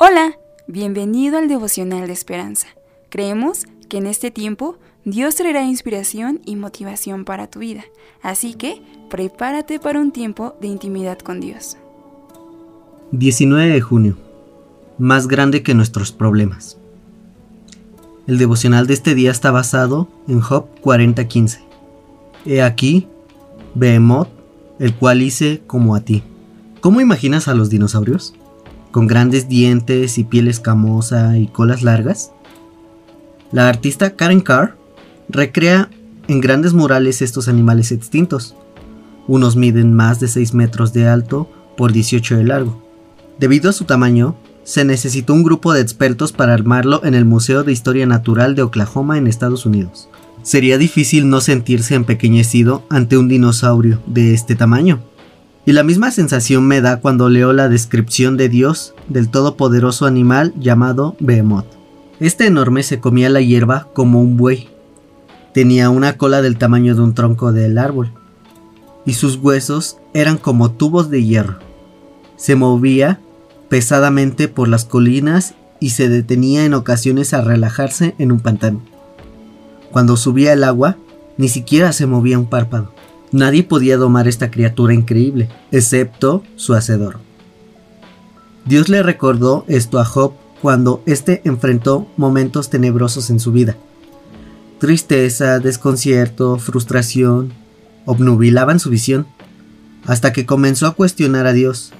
[0.00, 0.38] Hola,
[0.68, 2.68] bienvenido al devocional de esperanza.
[3.08, 7.82] Creemos que en este tiempo Dios traerá inspiración y motivación para tu vida,
[8.22, 8.80] así que
[9.10, 11.78] prepárate para un tiempo de intimidad con Dios.
[13.10, 14.16] 19 de junio.
[14.98, 16.78] Más grande que nuestros problemas.
[18.28, 21.58] El devocional de este día está basado en Job 40:15.
[22.46, 23.08] He aquí,
[23.74, 24.28] Behemoth,
[24.78, 26.22] el cual hice como a ti.
[26.80, 28.37] ¿Cómo imaginas a los dinosaurios?
[28.90, 32.32] Con grandes dientes y piel escamosa y colas largas.
[33.52, 34.76] La artista Karen Carr
[35.28, 35.88] recrea
[36.26, 38.54] en grandes murales estos animales extintos.
[39.26, 42.82] Unos miden más de 6 metros de alto por 18 de largo.
[43.38, 47.64] Debido a su tamaño, se necesitó un grupo de expertos para armarlo en el Museo
[47.64, 50.10] de Historia Natural de Oklahoma en Estados Unidos.
[50.42, 55.00] Sería difícil no sentirse empequeñecido ante un dinosaurio de este tamaño.
[55.68, 60.54] Y la misma sensación me da cuando leo la descripción de Dios del todopoderoso animal
[60.58, 61.66] llamado Behemoth.
[62.20, 64.70] Este enorme se comía la hierba como un buey.
[65.52, 68.14] Tenía una cola del tamaño de un tronco del árbol.
[69.04, 71.58] Y sus huesos eran como tubos de hierro.
[72.38, 73.20] Se movía
[73.68, 78.80] pesadamente por las colinas y se detenía en ocasiones a relajarse en un pantano.
[79.92, 80.96] Cuando subía el agua,
[81.36, 82.90] ni siquiera se movía un párpado.
[83.32, 87.18] Nadie podía domar esta criatura increíble, excepto su hacedor.
[88.64, 93.76] Dios le recordó esto a Job cuando éste enfrentó momentos tenebrosos en su vida.
[94.78, 97.52] Tristeza, desconcierto, frustración
[98.04, 99.26] obnubilaban su visión,
[100.06, 101.92] hasta que comenzó a cuestionar a Dios.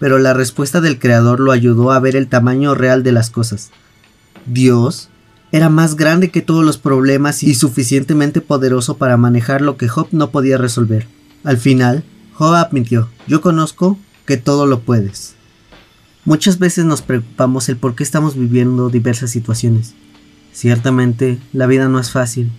[0.00, 3.70] Pero la respuesta del Creador lo ayudó a ver el tamaño real de las cosas.
[4.46, 5.08] Dios
[5.56, 10.08] era más grande que todos los problemas y suficientemente poderoso para manejar lo que Job
[10.12, 11.08] no podía resolver.
[11.44, 12.04] Al final,
[12.34, 15.34] Job admitió, yo conozco que todo lo puedes.
[16.26, 19.94] Muchas veces nos preocupamos el por qué estamos viviendo diversas situaciones.
[20.52, 22.52] Ciertamente, la vida no es fácil.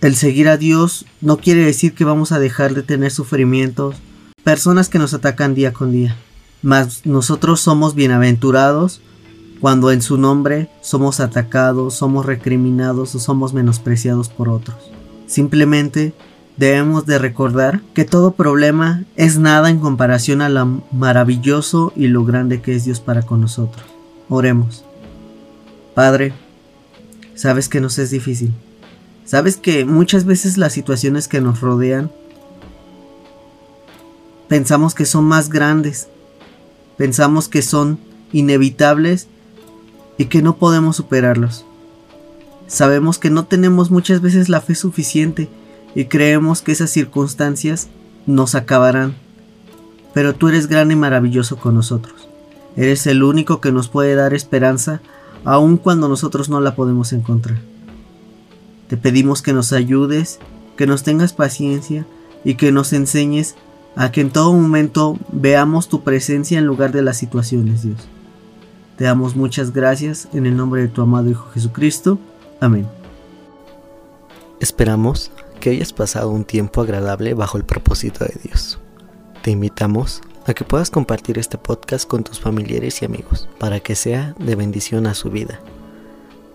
[0.00, 3.96] El seguir a Dios no quiere decir que vamos a dejar de tener sufrimientos,
[4.44, 6.16] personas que nos atacan día con día.
[6.62, 9.00] Mas nosotros somos bienaventurados
[9.60, 14.76] cuando en su nombre somos atacados, somos recriminados o somos menospreciados por otros.
[15.26, 16.14] Simplemente
[16.56, 22.24] debemos de recordar que todo problema es nada en comparación a lo maravilloso y lo
[22.24, 23.84] grande que es Dios para con nosotros.
[24.28, 24.84] Oremos.
[25.94, 26.32] Padre,
[27.34, 28.52] sabes que nos es difícil.
[29.24, 32.10] Sabes que muchas veces las situaciones que nos rodean
[34.48, 36.08] pensamos que son más grandes.
[36.96, 37.98] Pensamos que son
[38.32, 39.28] inevitables
[40.18, 41.64] y que no podemos superarlos.
[42.66, 45.48] Sabemos que no tenemos muchas veces la fe suficiente
[45.94, 47.88] y creemos que esas circunstancias
[48.26, 49.14] nos acabarán.
[50.12, 52.28] Pero tú eres grande y maravilloso con nosotros.
[52.76, 55.00] Eres el único que nos puede dar esperanza
[55.44, 57.58] aun cuando nosotros no la podemos encontrar.
[58.88, 60.40] Te pedimos que nos ayudes,
[60.76, 62.06] que nos tengas paciencia
[62.44, 63.54] y que nos enseñes
[63.96, 68.08] a que en todo momento veamos tu presencia en lugar de las situaciones, Dios.
[68.98, 72.18] Te damos muchas gracias en el nombre de tu amado Hijo Jesucristo.
[72.60, 72.84] Amén.
[74.58, 78.80] Esperamos que hayas pasado un tiempo agradable bajo el propósito de Dios.
[79.42, 83.94] Te invitamos a que puedas compartir este podcast con tus familiares y amigos para que
[83.94, 85.60] sea de bendición a su vida.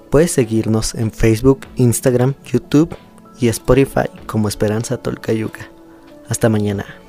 [0.10, 2.94] Puedes seguirnos en Facebook, Instagram, YouTube
[3.40, 5.70] y Spotify como Esperanza Tolcayuca.
[6.28, 7.03] Hasta mañana.